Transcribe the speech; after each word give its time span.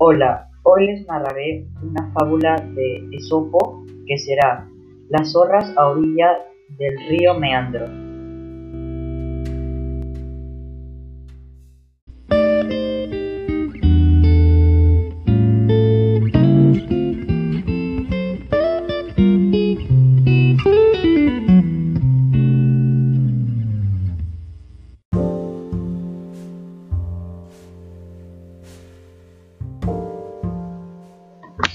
Hola, 0.00 0.48
hoy 0.62 0.86
les 0.86 1.04
narraré 1.08 1.66
una 1.82 2.12
fábula 2.12 2.54
de 2.76 3.08
Esopo 3.16 3.84
que 4.06 4.16
será 4.16 4.64
Las 5.08 5.32
zorras 5.32 5.76
a 5.76 5.88
orilla 5.88 6.38
del 6.78 6.96
río 7.08 7.34
Meandro. 7.34 8.07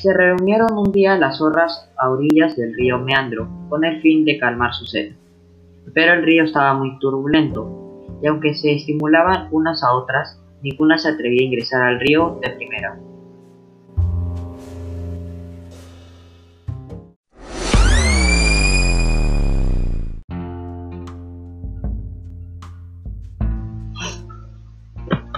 Se 0.04 0.12
reunieron 0.12 0.78
un 0.78 0.92
día 0.92 1.16
las 1.16 1.38
zorras 1.38 1.90
a 1.98 2.10
orillas 2.10 2.58
del 2.58 2.74
río 2.74 3.00
Meandro 3.00 3.48
con 3.70 3.86
el 3.86 4.02
fin 4.02 4.26
de 4.26 4.38
calmar 4.38 4.74
su 4.74 4.86
sed. 4.86 5.14
Pero 5.94 6.12
el 6.12 6.24
río 6.24 6.44
estaba 6.44 6.74
muy 6.74 7.00
turbulento, 7.00 8.20
y 8.22 8.28
aunque 8.28 8.54
se 8.54 8.74
estimulaban 8.74 9.48
unas 9.52 9.82
a 9.82 9.94
otras, 9.94 10.38
ninguna 10.62 10.98
se 10.98 11.08
atrevía 11.08 11.44
a 11.44 11.46
ingresar 11.46 11.82
al 11.84 12.02
río 12.02 12.38
de 12.42 12.50
primera. 12.50 13.00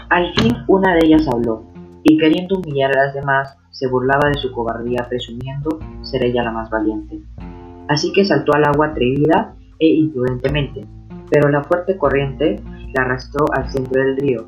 Al 0.09 0.33
fin 0.33 0.57
una 0.67 0.95
de 0.95 1.05
ellas 1.05 1.27
habló, 1.31 1.74
y 2.07 2.17
queriendo 2.19 2.57
humillar 2.59 2.95
a 2.95 3.05
las 3.05 3.15
demás, 3.15 3.57
se 3.71 3.87
burlaba 3.87 4.29
de 4.29 4.39
su 4.39 4.51
cobardía 4.51 5.07
presumiendo 5.09 5.79
ser 6.03 6.23
ella 6.23 6.43
la 6.43 6.51
más 6.51 6.69
valiente. 6.69 7.19
Así 7.89 8.13
que 8.13 8.23
saltó 8.23 8.53
al 8.53 8.63
agua 8.63 8.87
atrevida 8.87 9.55
e 9.79 9.87
imprudentemente, 9.87 10.85
pero 11.31 11.49
la 11.49 11.63
fuerte 11.63 11.97
corriente 11.97 12.61
la 12.93 13.01
arrastró 13.01 13.45
al 13.53 13.71
centro 13.71 14.03
del 14.03 14.17
río, 14.17 14.47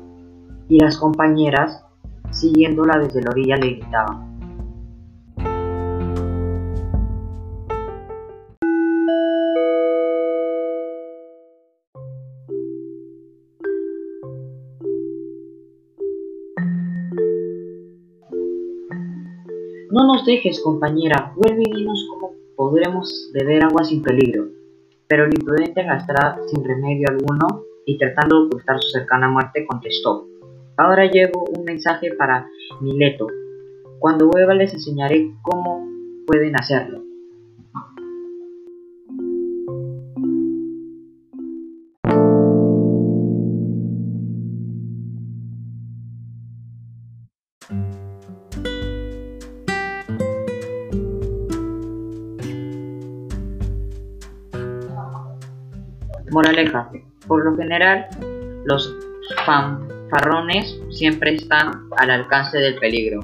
y 0.68 0.78
las 0.78 0.96
compañeras, 0.98 1.84
siguiéndola 2.30 2.96
desde 2.98 3.22
la 3.22 3.30
orilla, 3.30 3.56
le 3.56 3.70
gritaban. 3.70 4.27
No 19.90 20.06
nos 20.06 20.26
dejes, 20.26 20.60
compañera, 20.60 21.32
vuelve 21.34 21.62
y 21.64 21.76
dinos 21.76 22.06
cómo 22.10 22.34
podremos 22.56 23.30
beber 23.32 23.64
agua 23.64 23.84
sin 23.84 24.02
peligro. 24.02 24.48
Pero 25.06 25.24
el 25.24 25.32
imprudente 25.32 25.80
arrastrada 25.80 26.38
sin 26.46 26.62
remedio 26.62 27.08
alguno 27.08 27.64
y 27.86 27.96
tratando 27.96 28.38
de 28.38 28.46
ocultar 28.48 28.78
su 28.80 28.90
cercana 28.90 29.30
muerte 29.30 29.64
contestó. 29.66 30.28
Ahora 30.76 31.10
llevo 31.10 31.46
un 31.56 31.64
mensaje 31.64 32.12
para 32.12 32.46
Mileto. 32.82 33.28
Cuando 33.98 34.28
vuelva 34.28 34.54
les 34.54 34.74
enseñaré 34.74 35.32
cómo 35.40 35.88
pueden 36.26 36.54
hacerlo. 36.56 37.08
Moraleja. 56.30 56.90
Por 57.26 57.44
lo 57.44 57.56
general, 57.56 58.06
los 58.64 58.94
fanfarrones 59.44 60.78
siempre 60.90 61.34
están 61.34 61.88
al 61.96 62.10
alcance 62.10 62.58
del 62.58 62.76
peligro. 62.76 63.20